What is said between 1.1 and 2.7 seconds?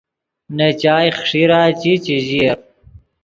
خݰیرا چی، چے ژییف